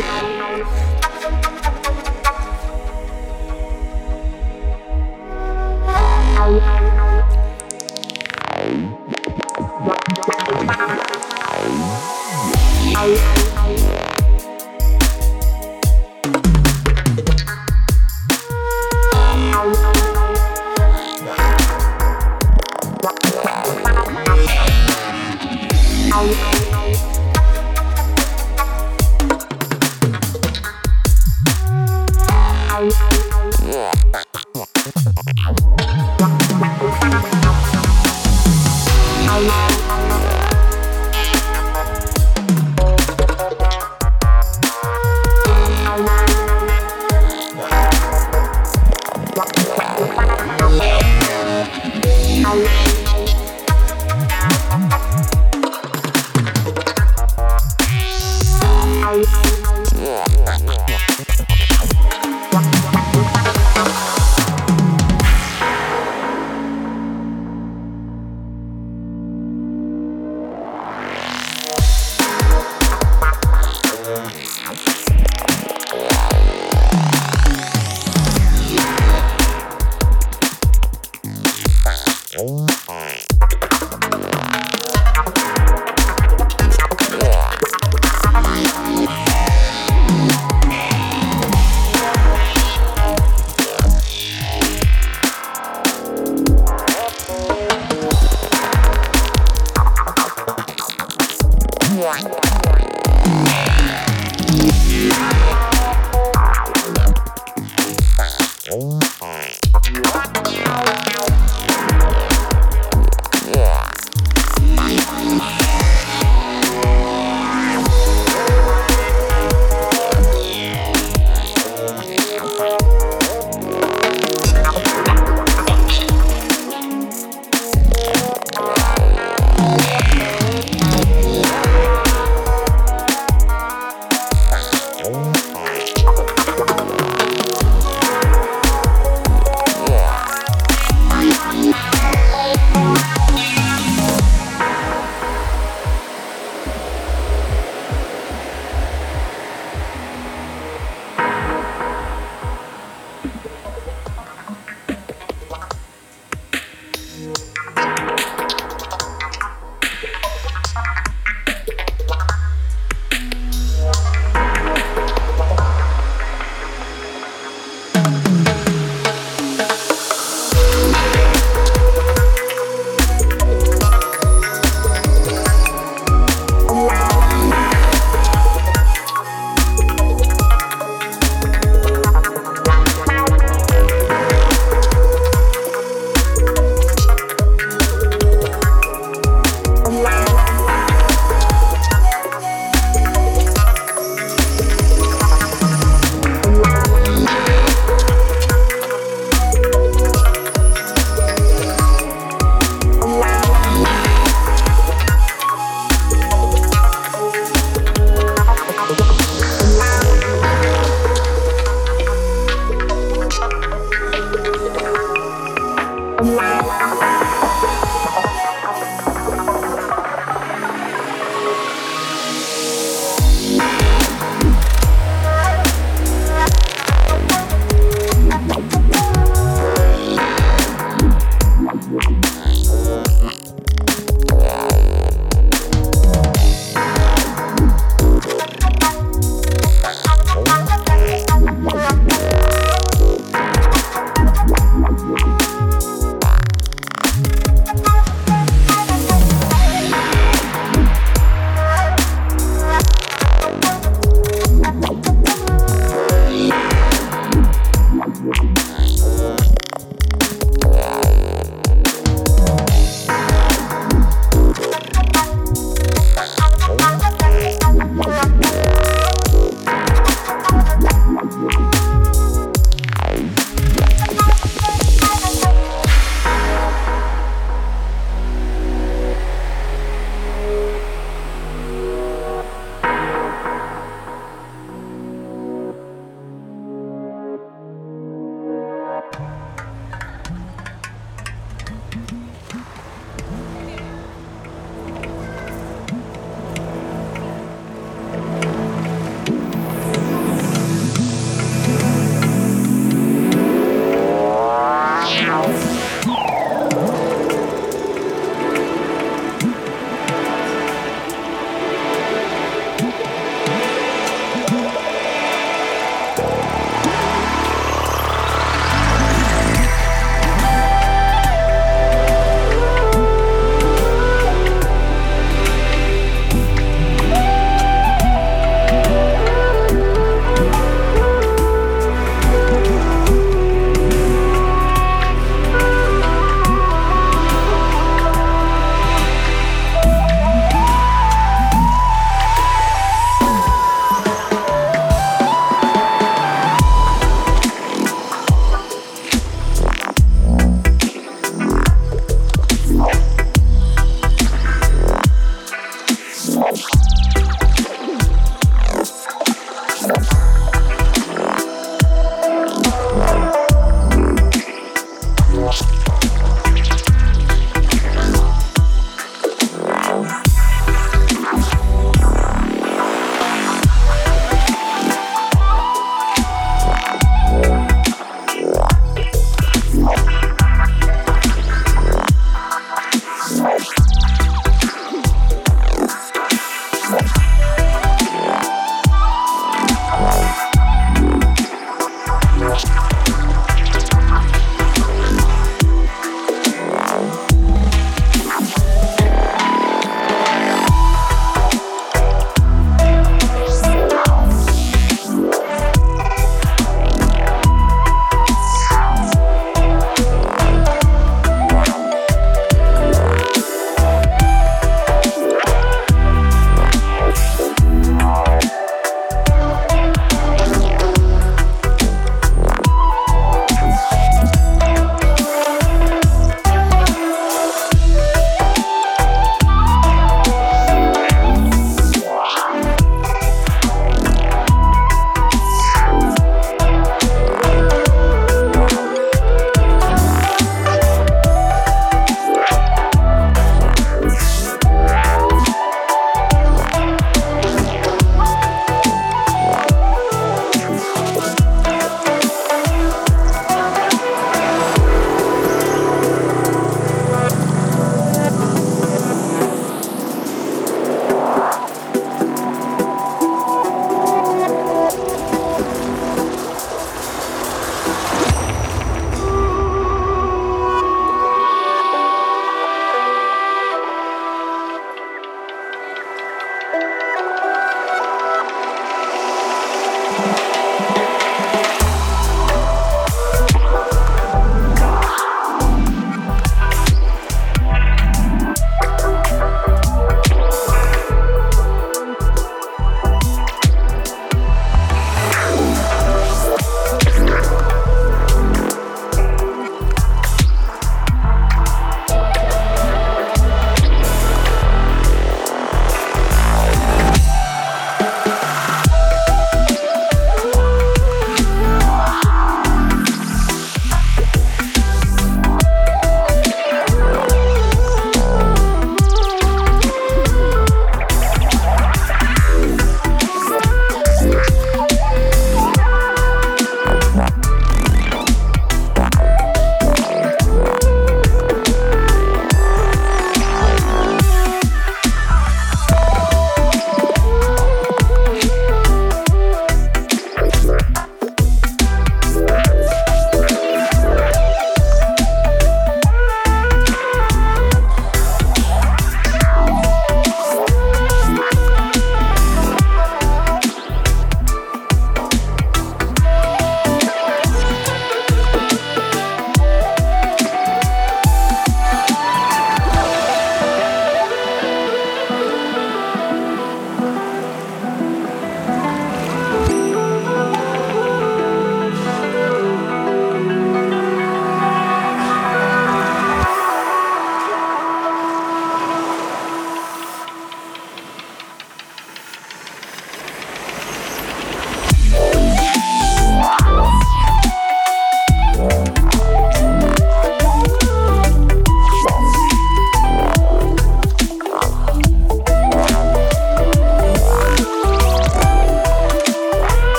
Bye. 0.00 0.31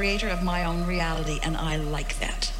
Creator 0.00 0.28
of 0.30 0.42
my 0.42 0.64
own 0.64 0.86
reality, 0.86 1.38
and 1.42 1.54
I 1.58 1.76
like 1.76 2.18
that. 2.20 2.50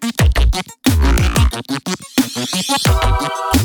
Thank 0.00 0.32
you. 3.54 3.57